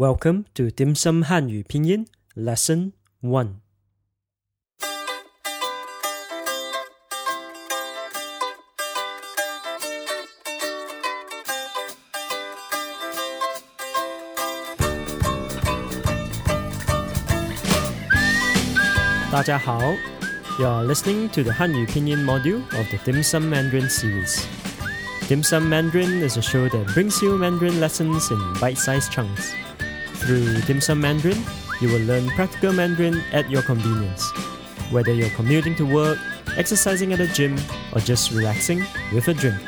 [0.00, 3.60] Welcome to Dim Sum Hanyu Pinyin, Lesson 1.
[19.60, 19.98] Hao.
[20.58, 24.48] You're listening to the Hanyu Pinyin module of the Dim Sum Mandarin series.
[25.28, 29.52] Dim Sum Mandarin is a show that brings you Mandarin lessons in bite-sized chunks.
[30.19, 31.37] Through Dim Sum Mandarin,
[31.81, 34.31] you will learn practical Mandarin at your convenience.
[34.91, 36.17] Whether you're commuting to work,
[36.57, 37.57] exercising at a gym,
[37.93, 38.83] or just relaxing
[39.13, 39.59] with a drink.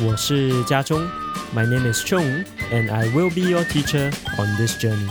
[0.00, 1.06] 我是家中
[1.54, 5.10] My name is Chung, and I will be your teacher on this journey.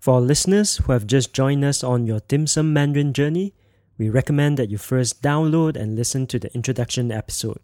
[0.00, 3.54] For our listeners who have just joined us on your Dim Sum Mandarin journey,
[3.98, 7.60] we recommend that you first download and listen to the introduction episode.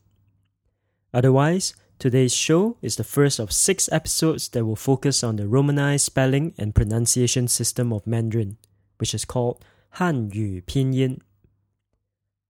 [1.13, 6.05] Otherwise, today's show is the first of six episodes that will focus on the Romanized
[6.05, 8.57] spelling and pronunciation system of Mandarin,
[8.99, 11.21] which is called 汉语拼音。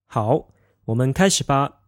[0.07, 0.49] 好，
[0.87, 1.81] 我们开始吧。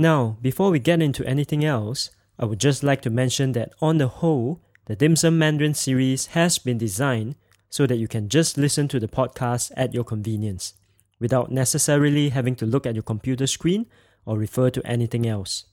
[0.00, 3.98] Now, before we get into anything else, I would just like to mention that on
[3.98, 7.35] the whole, the Dim Sum Mandarin series has been designed
[7.69, 10.73] so that you can just listen to the podcast at your convenience,
[11.19, 13.85] without necessarily having to look at your computer screen
[14.25, 15.65] or refer to anything else.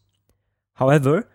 [0.74, 1.28] However,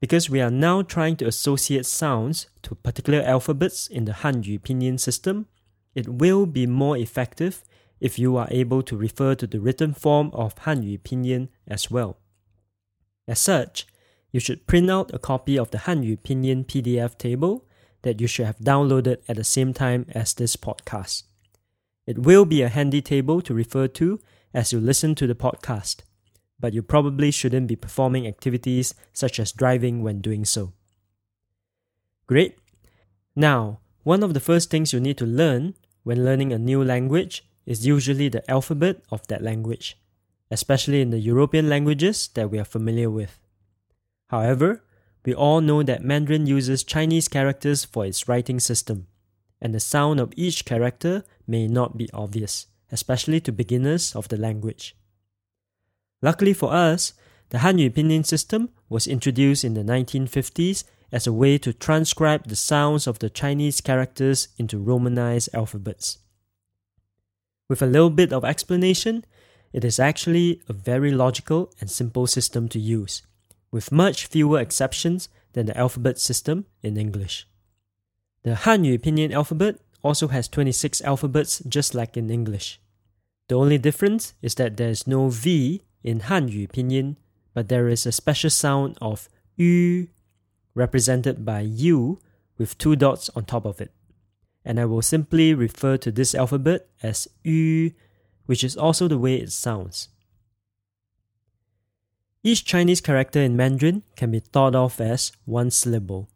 [0.00, 4.98] because we are now trying to associate sounds to particular alphabets in the Hanyu pinyin
[4.98, 5.46] system,
[5.94, 7.62] it will be more effective
[8.00, 12.16] if you are able to refer to the written form of Hanyu pinyin as well.
[13.28, 13.86] As such,
[14.32, 17.66] you should print out a copy of the Hanyu pinyin PDF table
[18.02, 21.24] that you should have downloaded at the same time as this podcast.
[22.06, 24.20] It will be a handy table to refer to
[24.54, 26.00] as you listen to the podcast,
[26.58, 30.72] but you probably shouldn't be performing activities such as driving when doing so.
[32.26, 32.58] Great.
[33.36, 37.44] Now, one of the first things you need to learn when learning a new language
[37.66, 39.98] is usually the alphabet of that language,
[40.50, 43.38] especially in the European languages that we are familiar with.
[44.30, 44.84] However,
[45.24, 49.08] we all know that Mandarin uses Chinese characters for its writing system,
[49.60, 54.36] and the sound of each character may not be obvious, especially to beginners of the
[54.36, 54.94] language.
[56.22, 57.12] Luckily for us,
[57.48, 62.54] the Hanyu pinyin system was introduced in the 1950s as a way to transcribe the
[62.54, 66.18] sounds of the Chinese characters into Romanized alphabets.
[67.68, 69.24] With a little bit of explanation,
[69.72, 73.22] it is actually a very logical and simple system to use,
[73.70, 77.46] with much fewer exceptions than the alphabet system in English.
[78.42, 82.80] The Hanyu pinyin alphabet also has 26 alphabets just like in English.
[83.48, 87.16] The only difference is that there is no V in Hanyu pinyin,
[87.52, 90.08] but there is a special sound of U
[90.74, 92.18] represented by U
[92.56, 93.92] with two dots on top of it
[94.64, 97.92] and I will simply refer to this alphabet as U,
[98.46, 100.08] which is also the way it sounds.
[102.42, 106.30] Each Chinese character in Mandarin can be thought of as one syllable,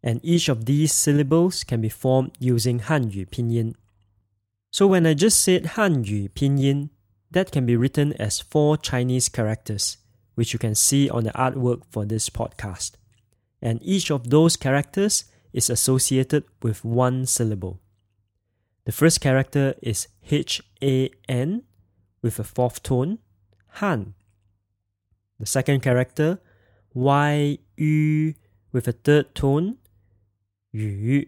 [0.00, 3.74] and each of these syllables can be formed using Hanyu pinyin.
[4.70, 6.90] So when I just said Hanyu pinyin,
[7.32, 9.96] that can be written as four Chinese characters,
[10.36, 12.92] which you can see on the artwork for this podcast.
[13.60, 17.80] And each of those characters is associated with one syllable.
[18.84, 21.62] The first character is H A N
[22.22, 23.18] with a fourth tone,
[23.80, 24.14] Han.
[25.42, 26.38] The second character,
[26.94, 28.34] Y U
[28.70, 29.78] with a third tone,
[30.70, 31.26] Yu.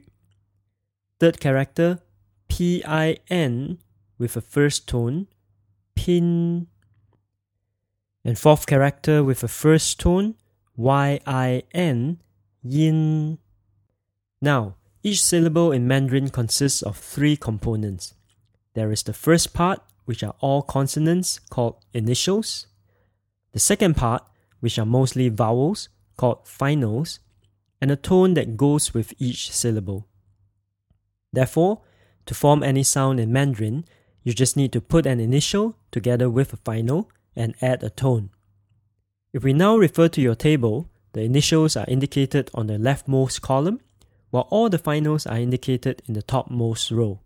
[1.18, 1.98] Third character,
[2.46, 3.78] P I N
[4.16, 5.26] with a first tone,
[5.96, 6.68] Pin.
[8.24, 10.36] And fourth character with a first tone,
[10.76, 12.20] Y I N,
[12.62, 13.38] Yin.
[14.40, 18.14] Now, each syllable in Mandarin consists of three components.
[18.74, 22.68] There is the first part, which are all consonants, called initials.
[23.54, 24.24] The second part,
[24.58, 27.20] which are mostly vowels, called finals,
[27.80, 30.08] and a tone that goes with each syllable.
[31.32, 31.82] Therefore,
[32.26, 33.84] to form any sound in Mandarin,
[34.24, 38.30] you just need to put an initial together with a final and add a tone.
[39.32, 43.80] If we now refer to your table, the initials are indicated on the leftmost column
[44.30, 47.20] while all the finals are indicated in the topmost row.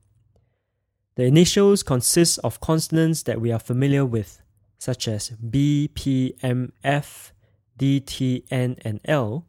[1.14, 4.42] The initials consist of consonants that we are familiar with,
[4.78, 7.32] such as B, P, M, F,
[7.76, 9.46] D, T, N, and L,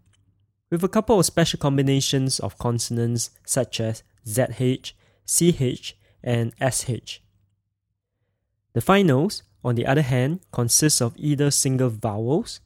[0.70, 4.94] with a couple of special combinations of consonants such as ZH
[5.30, 7.22] CH, and SH.
[8.74, 12.60] The finals, on the other hand, consist of either single vowels,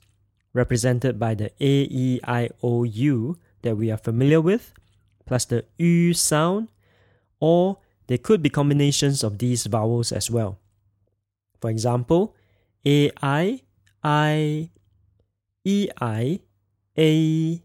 [0.54, 4.74] represented by the A, E, I, O, U that we are familiar with,
[5.26, 6.70] plus the U sound,
[7.40, 10.60] or they could be combinations of these vowels as well.
[11.60, 12.36] For example,
[12.86, 13.62] A, I,
[14.04, 14.70] I,
[15.64, 16.40] E, I,
[16.98, 17.64] A,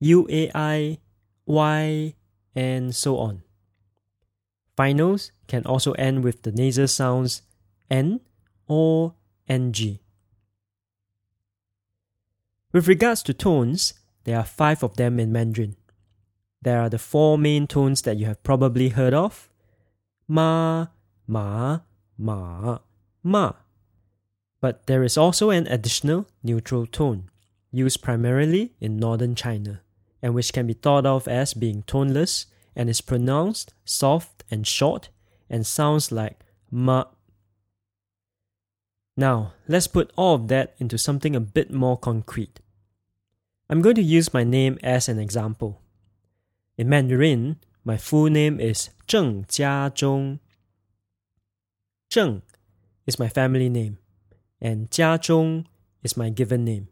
[0.00, 0.98] U, A, I,
[1.46, 2.14] Y,
[2.54, 3.42] and so on.
[4.76, 7.42] Finals can also end with the nasal sounds
[7.90, 8.20] N
[8.66, 9.14] or
[9.48, 9.98] NG.
[12.72, 13.94] With regards to tones,
[14.24, 15.76] there are five of them in Mandarin.
[16.62, 19.48] There are the four main tones that you have probably heard of
[20.26, 20.86] ma,
[21.26, 21.80] ma,
[22.16, 22.78] ma,
[23.22, 23.52] ma.
[24.62, 27.28] But there is also an additional neutral tone,
[27.72, 29.82] used primarily in northern China,
[30.22, 35.10] and which can be thought of as being toneless and is pronounced soft and short
[35.50, 36.38] and sounds like
[36.70, 37.04] ma.
[39.16, 42.60] Now, let's put all of that into something a bit more concrete.
[43.68, 45.80] I'm going to use my name as an example.
[46.78, 50.38] In Mandarin, my full name is Zheng Jiazhong.
[52.10, 52.42] Zheng
[53.06, 53.98] is my family name,
[54.62, 55.66] and Jiazhong
[56.04, 56.88] is my given name.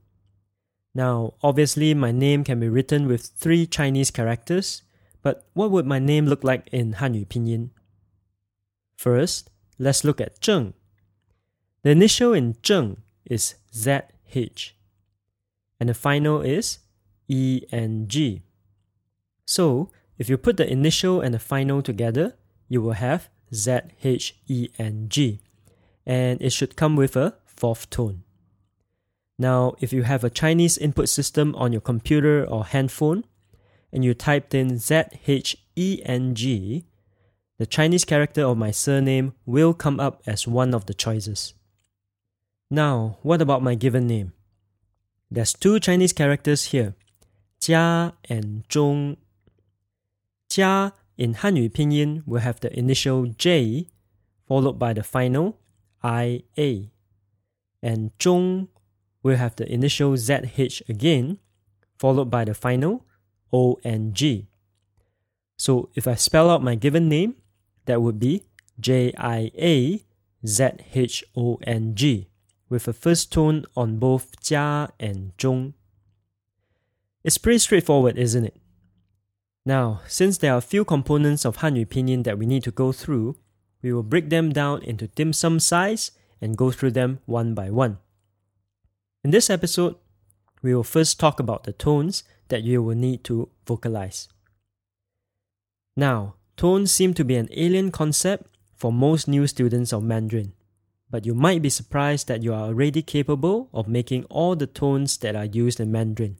[0.93, 4.83] Now, obviously, my name can be written with three Chinese characters,
[5.23, 7.71] but what would my name look like in Hanyu Pinyin?
[8.97, 10.75] First, let's look at Zheng.
[11.83, 14.73] The initial in Zheng is ZH,
[15.79, 16.79] and the final is
[17.31, 18.43] ENG.
[19.47, 22.35] So, if you put the initial and the final together,
[22.69, 25.39] you will have ZHENG,
[26.05, 28.25] and it should come with a fourth tone.
[29.39, 33.25] Now, if you have a Chinese input system on your computer or handphone,
[33.93, 36.85] and you typed in ZHENG,
[37.59, 41.55] the Chinese character of my surname will come up as one of the choices.
[42.71, 44.33] Now, what about my given name?
[45.31, 46.95] There's two Chinese characters here,
[47.61, 49.17] Jia and Zhong.
[50.49, 53.89] Jia in Hanyu Pinyin will have the initial J
[54.49, 55.59] followed by the final
[56.05, 56.91] IA.
[57.83, 58.69] And Zhong
[59.23, 61.39] will have the initial ZH again
[61.99, 63.05] followed by the final
[63.53, 64.47] ONG.
[65.57, 67.35] So if I spell out my given name,
[67.85, 68.45] that would be
[68.79, 70.03] J I A
[70.47, 72.29] Z H O N G
[72.71, 75.75] with a first tone on both Jia and Zhong.
[77.23, 78.57] It's pretty straightforward, isn't it?
[79.67, 82.93] Now, since there are a few components of Hanyu Pinyin that we need to go
[82.93, 83.37] through,
[83.83, 87.71] we will break them down into dim sum size and go through them one by
[87.71, 87.99] one.
[89.23, 89.97] In this episode,
[90.63, 94.29] we will first talk about the tones that you will need to vocalize.
[95.97, 100.53] Now, tones seem to be an alien concept for most new students of Mandarin,
[101.11, 105.19] but you might be surprised that you are already capable of making all the tones
[105.19, 106.37] that are used in Mandarin.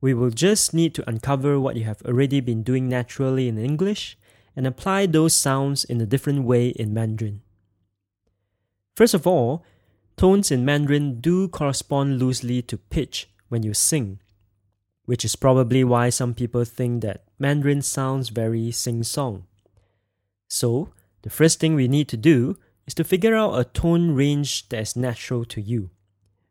[0.00, 4.16] We will just need to uncover what you have already been doing naturally in English
[4.56, 7.42] and apply those sounds in a different way in Mandarin.
[9.00, 9.64] First of all,
[10.18, 14.20] tones in Mandarin do correspond loosely to pitch when you sing,
[15.06, 19.46] which is probably why some people think that Mandarin sounds very sing song.
[20.48, 20.92] So,
[21.22, 24.82] the first thing we need to do is to figure out a tone range that
[24.82, 25.88] is natural to you.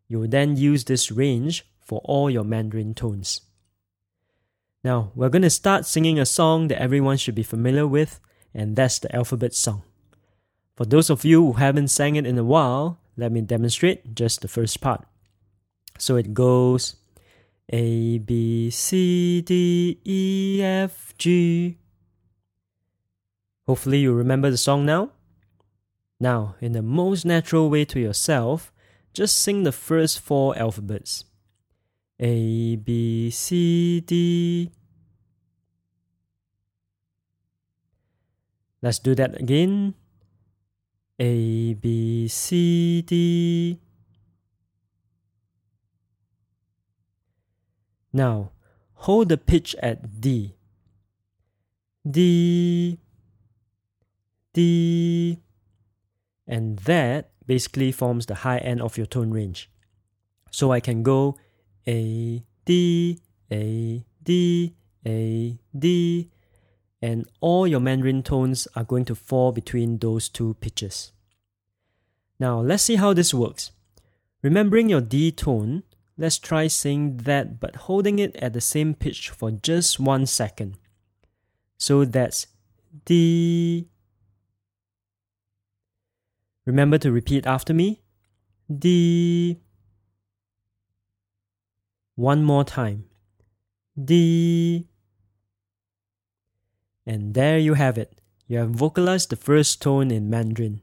[0.08, 3.42] You will then use this range for all your Mandarin tones.
[4.84, 8.20] Now, we're going to start singing a song that everyone should be familiar with,
[8.56, 9.84] and that's the alphabet song.
[10.80, 14.40] For those of you who haven't sang it in a while, let me demonstrate just
[14.40, 15.06] the first part.
[15.98, 16.96] So it goes
[17.68, 21.80] a, B, C, D, E, F, G.
[23.68, 25.12] Hopefully, you remember the song now.
[26.18, 28.72] Now, in the most natural way to yourself,
[29.12, 31.26] just sing the first four alphabets
[32.22, 34.72] A, B, C, D.
[38.82, 39.96] Let's do that again.
[41.20, 43.80] A, B, C, D.
[48.14, 48.52] Now,
[48.94, 50.56] hold the pitch at D.
[52.10, 52.98] D.
[54.54, 55.40] D.
[56.48, 59.70] And that basically forms the high end of your tone range.
[60.52, 61.38] So I can go
[61.86, 63.20] A, D,
[63.52, 66.32] A, D, A, D,
[67.02, 71.12] and all your Mandarin tones are going to fall between those two pitches.
[72.40, 73.72] Now, let's see how this works.
[74.42, 75.84] Remembering your D tone,
[76.20, 80.78] Let's try saying that but holding it at the same pitch for just one second.
[81.78, 82.46] So that's
[83.06, 83.88] D.
[86.66, 88.02] Remember to repeat after me.
[88.68, 89.62] D.
[92.16, 93.06] One more time.
[93.96, 94.89] D.
[97.10, 98.22] And there you have it.
[98.46, 100.82] You have vocalized the first tone in Mandarin.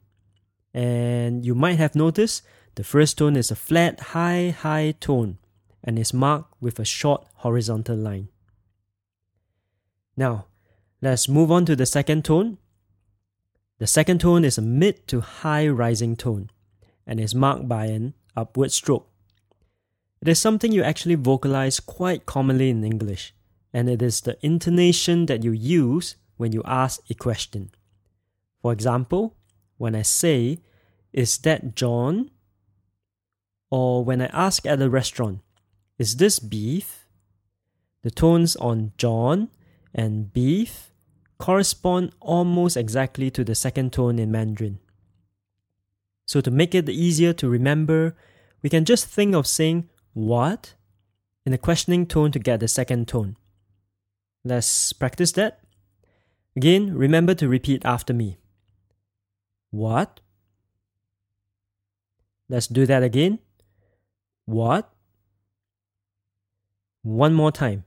[0.75, 2.43] And you might have noticed
[2.75, 5.39] the first tone is a flat, high, high tone
[5.85, 8.27] and is marked with a short horizontal line.
[10.17, 10.47] Now,
[11.01, 12.59] let's move on to the second tone.
[13.79, 16.51] The second tone is a mid to high rising tone
[17.07, 19.09] and is marked by an upward stroke.
[20.21, 23.33] It is something you actually vocalize quite commonly in English,
[23.77, 27.71] and it is the intonation that you use when you ask a question.
[28.63, 29.37] For example,
[29.77, 30.61] when I say,
[31.13, 32.31] Is that John?
[33.71, 35.41] Or when I ask at a restaurant,
[35.99, 37.05] Is this beef?
[38.03, 39.51] The tones on John
[39.95, 40.91] and beef
[41.37, 44.79] correspond almost exactly to the second tone in Mandarin.
[46.25, 48.17] So, to make it easier to remember,
[48.63, 50.73] we can just think of saying what
[51.45, 53.37] in a questioning tone to get the second tone.
[54.47, 55.59] Let's practice that.
[56.55, 58.39] Again, remember to repeat after me.
[59.73, 60.21] What?
[62.49, 63.41] Let's do that again.
[64.45, 64.89] What?
[67.03, 67.83] One more time.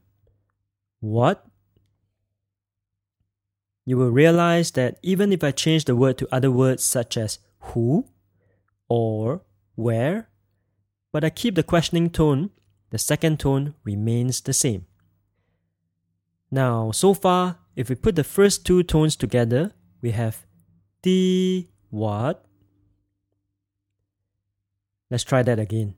[1.00, 1.46] What?
[3.86, 7.38] You will realize that even if I change the word to other words such as
[7.72, 8.04] who
[8.86, 9.40] or
[9.76, 10.28] where,
[11.10, 12.50] but I keep the questioning tone,
[12.90, 14.84] the second tone remains the same.
[16.50, 20.46] Now, so far, if we put the first two tones together, we have
[21.02, 22.44] D what?
[25.10, 25.94] Let's try that again.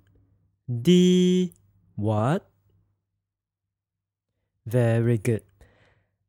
[0.70, 1.54] D
[1.96, 2.48] what?
[4.66, 5.42] Very good.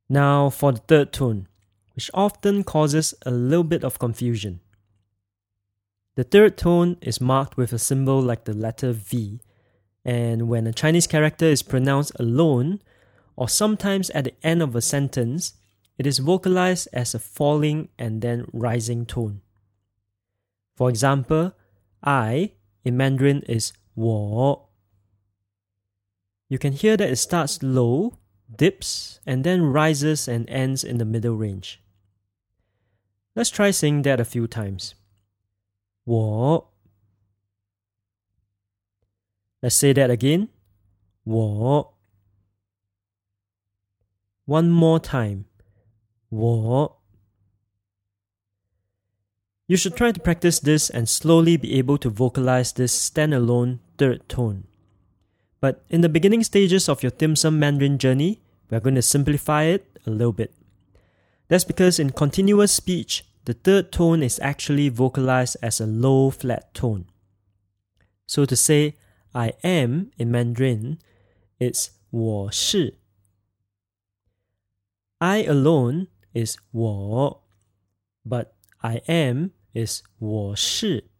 [0.10, 1.48] Now for the third tone,
[1.96, 4.60] which often causes a little bit of confusion.
[6.16, 9.42] The third tone is marked with a symbol like the letter V,
[10.06, 12.82] and when a Chinese character is pronounced alone,
[13.37, 15.55] or sometimes at the end of a sentence,
[15.97, 19.41] it is vocalized as a falling and then rising tone.
[20.77, 21.53] For example,
[22.03, 22.53] I
[22.85, 24.69] in Mandarin is 我.
[26.49, 28.19] You can hear that it starts low,
[28.55, 31.81] dips, and then rises and ends in the middle range.
[33.35, 34.95] Let's try saying that a few times.
[36.05, 36.73] 我
[39.61, 40.49] Let's say that again.
[41.25, 41.92] 我
[44.47, 45.45] One more time.
[46.31, 46.99] 我
[49.67, 54.27] You should try to practice this and slowly be able to vocalize this standalone third
[54.29, 54.65] tone.
[55.61, 59.03] But in the beginning stages of your dim sum Mandarin journey, we are going to
[59.03, 60.55] simplify it a little bit.
[61.49, 66.73] That's because in continuous speech, the third tone is actually vocalized as a low flat
[66.75, 67.07] tone.
[68.27, 68.97] So to say
[69.35, 70.99] I am in Mandarin,
[71.59, 72.95] it's 我是.
[75.23, 77.43] I alone is 我,
[78.25, 81.11] but I am is 我是.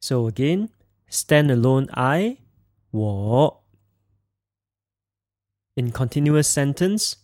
[0.00, 0.70] So again,
[1.10, 2.38] standalone I,
[2.90, 3.64] 我.
[5.74, 7.14] In continuous sentence,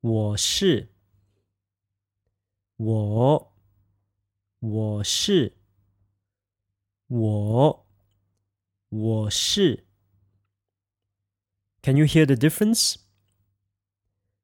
[0.00, 0.98] 我是。
[2.78, 3.52] 我
[4.60, 5.56] 我是
[7.08, 7.86] 我
[8.88, 9.84] 我是
[11.82, 13.01] Can you hear the difference?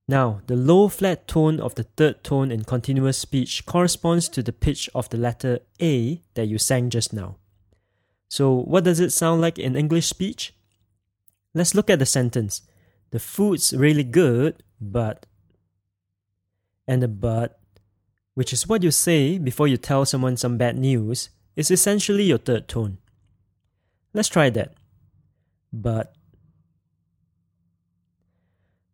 [0.09, 4.51] Now, the low flat tone of the third tone in continuous speech corresponds to the
[4.51, 7.35] pitch of the letter A that you sang just now.
[8.27, 10.51] So, what does it sound like in English speech?
[11.53, 12.63] Let's look at the sentence.
[13.11, 15.27] The food's really good, but.
[16.87, 17.59] And the but
[18.33, 22.39] which is what you say before you tell someone some bad news, is essentially your
[22.39, 22.97] third tone.
[24.15, 24.73] Let's try that.
[25.71, 26.15] But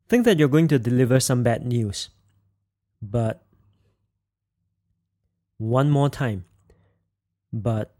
[0.08, 2.10] think that you're going to deliver some bad news.
[3.02, 3.44] But
[5.58, 6.46] one more time.
[7.52, 7.94] But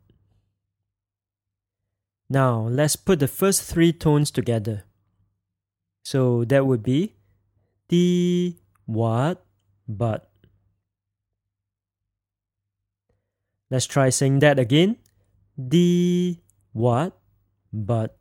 [2.30, 4.84] now let's put the first three tones together.
[6.04, 7.16] So that would be
[7.90, 9.44] the what
[9.88, 10.30] but
[13.70, 14.98] Let's try saying that again.
[15.58, 16.38] The
[16.72, 17.18] what?
[17.74, 18.18] But.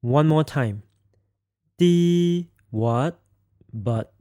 [0.00, 0.82] One more time.
[1.78, 3.20] The what?
[3.72, 4.12] But.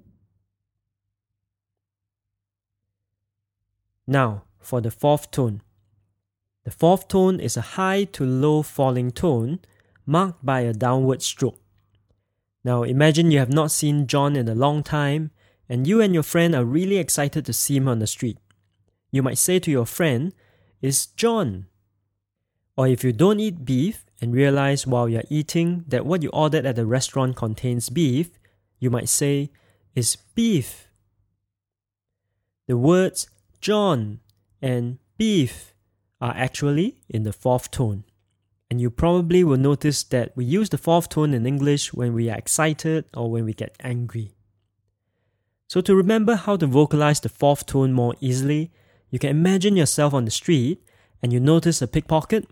[4.06, 5.62] Now, for the fourth tone.
[6.64, 9.60] The fourth tone is a high to low falling tone
[10.06, 11.60] marked by a downward stroke.
[12.64, 15.32] Now imagine you have not seen John in a long time
[15.70, 18.38] and you and your friend are really excited to see him on the street.
[19.12, 20.34] You might say to your friend,
[20.82, 21.68] Is John?
[22.76, 26.66] Or if you don't eat beef and realize while you're eating that what you ordered
[26.66, 28.40] at the restaurant contains beef,
[28.80, 29.52] you might say,
[29.96, 30.88] Is beef?
[32.68, 33.28] The words
[33.62, 34.20] John
[34.62, 35.74] and beef
[36.20, 38.04] are actually in the fourth tone.
[38.70, 42.30] And you probably will notice that we use the fourth tone in English when we
[42.30, 44.34] are excited or when we get angry.
[45.70, 48.72] So, to remember how to vocalize the fourth tone more easily,
[49.10, 50.84] you can imagine yourself on the street
[51.22, 52.50] and you notice a pickpocket.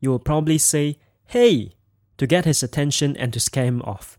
[0.00, 1.74] You will probably say, Hey,
[2.16, 4.18] to get his attention and to scare him off.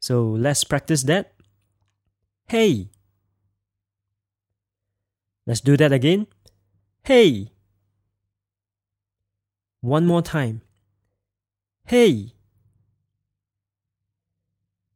[0.00, 1.32] So, let's practice that.
[2.46, 2.90] Hey.
[5.46, 6.26] Let's do that again.
[7.02, 7.52] Hey.
[9.80, 10.62] One more time.
[11.86, 12.34] Hey.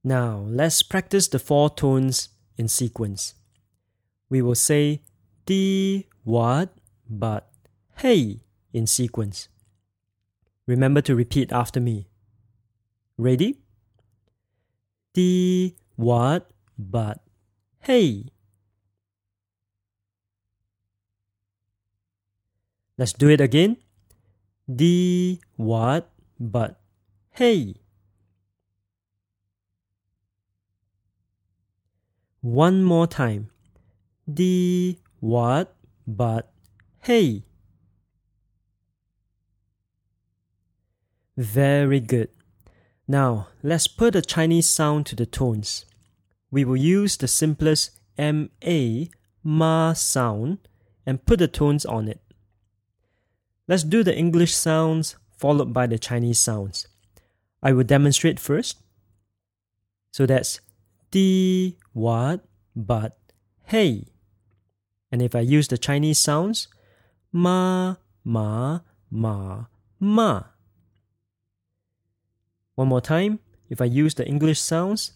[0.05, 3.35] Now, let's practice the four tones in sequence.
[4.29, 5.03] We will say
[5.47, 6.71] di, what,
[7.09, 7.51] but,
[7.97, 8.41] hey
[8.73, 9.49] in sequence.
[10.67, 12.09] Remember to repeat after me.
[13.19, 13.59] Ready?
[15.15, 17.23] Di, what, but,
[17.81, 18.27] hey.
[22.97, 23.77] Let's do it again.
[24.73, 26.81] Di, what, but,
[27.31, 27.75] hey.
[32.41, 33.51] One more time.
[34.33, 35.75] Di, what,
[36.07, 36.53] but,
[37.01, 37.45] hey.
[41.43, 42.29] Very good.
[43.09, 45.85] Now, let's put a Chinese sound to the tones.
[46.53, 49.07] We will use the simplest MA,
[49.43, 50.59] ma sound,
[51.05, 52.21] and put the tones on it.
[53.67, 56.87] Let's do the English sounds followed by the Chinese sounds.
[57.61, 58.79] I will demonstrate first.
[60.13, 60.61] So that's
[61.11, 62.45] di, what,
[62.77, 63.19] but,
[63.65, 64.07] hey.
[65.11, 66.69] And if I use the Chinese sounds,
[67.33, 68.79] ma, ma,
[69.11, 69.65] ma,
[69.99, 70.52] ma.
[72.75, 73.41] One more time.
[73.69, 75.13] If I use the English sounds,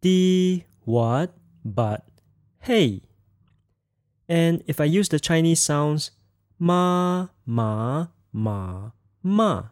[0.00, 1.34] di, what,
[1.64, 2.06] but,
[2.60, 3.02] hey.
[4.28, 6.10] And if I use the Chinese sounds,
[6.58, 8.90] ma, ma, ma,
[9.22, 9.64] ma.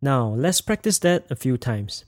[0.00, 2.04] Now, let's practice that a few times.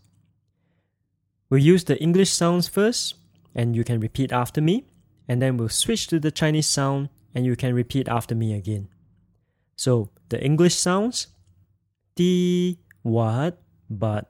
[1.49, 3.14] We'll use the English sounds first,
[3.55, 4.85] and you can repeat after me,
[5.27, 8.88] and then we'll switch to the Chinese sound, and you can repeat after me again.
[9.77, 11.29] So, the English sounds,
[12.16, 14.27] di, what, but,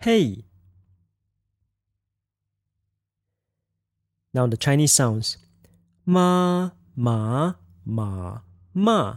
[0.00, 0.44] hey.
[4.32, 5.36] Now the Chinese sounds,
[6.06, 7.54] ma, ma,
[7.84, 8.38] ma,
[8.72, 9.16] ma.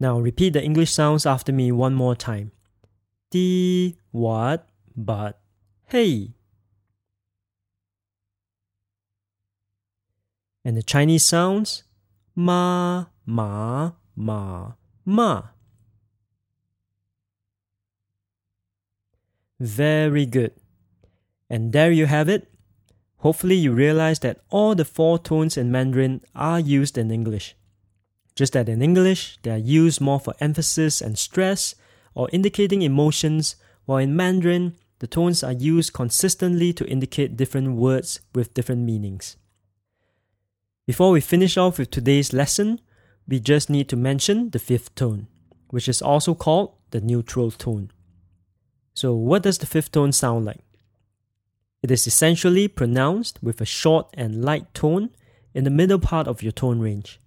[0.00, 2.52] Now repeat the English sounds after me one more time.
[3.30, 5.38] Di, what, but,
[5.86, 6.32] hey.
[10.64, 11.84] And the Chinese sounds,
[12.36, 14.72] ma, ma, ma,
[15.04, 15.42] ma.
[19.58, 20.52] Very good.
[21.48, 22.52] And there you have it.
[23.18, 27.56] Hopefully, you realize that all the four tones in Mandarin are used in English.
[28.34, 31.74] Just that in English, they are used more for emphasis and stress
[32.14, 38.20] or indicating emotions, while in Mandarin, the tones are used consistently to indicate different words
[38.34, 39.36] with different meanings.
[40.86, 42.80] Before we finish off with today's lesson,
[43.26, 45.26] we just need to mention the fifth tone,
[45.70, 47.90] which is also called the neutral tone.
[48.94, 50.60] So, what does the fifth tone sound like?
[51.82, 55.10] It is essentially pronounced with a short and light tone
[55.52, 57.20] in the middle part of your tone range.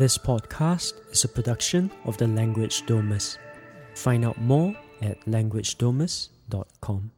[0.00, 3.36] This podcast is a production of the Language Domus.
[3.92, 7.10] Find out more at languagedomus.com.